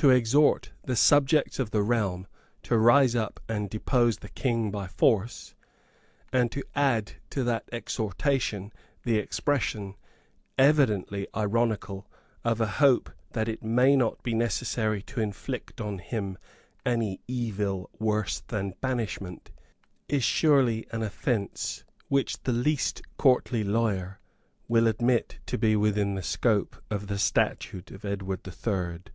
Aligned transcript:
To 0.00 0.10
exhort 0.10 0.70
the 0.84 0.94
subjects 0.94 1.58
of 1.58 1.72
the 1.72 1.82
realm 1.82 2.28
to 2.62 2.78
rise 2.78 3.16
up 3.16 3.40
and 3.48 3.68
depose 3.68 4.18
the 4.18 4.28
King 4.28 4.70
by 4.70 4.86
force, 4.86 5.56
and 6.32 6.52
to 6.52 6.62
add 6.76 7.14
to 7.30 7.42
that 7.42 7.64
exhortation 7.72 8.72
the 9.02 9.16
expression, 9.18 9.96
evidently 10.56 11.26
ironical, 11.34 12.06
of 12.44 12.60
a 12.60 12.68
hope 12.78 13.10
that 13.32 13.48
it 13.48 13.64
may 13.64 13.96
not 13.96 14.22
be 14.22 14.34
necessary 14.34 15.02
to 15.02 15.20
inflict 15.20 15.80
on 15.80 15.98
him 15.98 16.38
any 16.86 17.20
evil 17.26 17.90
worse 17.98 18.44
than 18.46 18.74
banishment, 18.80 19.50
is 20.08 20.22
surely 20.22 20.86
an 20.92 21.02
offence 21.02 21.82
which 22.06 22.40
the 22.44 22.52
least 22.52 23.02
courtly 23.16 23.64
lawyer 23.64 24.20
will 24.68 24.86
admit 24.86 25.40
to 25.46 25.58
be 25.58 25.74
within 25.74 26.14
the 26.14 26.22
scope 26.22 26.76
of 26.88 27.08
the 27.08 27.18
statute 27.18 27.90
of 27.90 28.04
Edward 28.04 28.44
the 28.44 28.52
Third. 28.52 29.10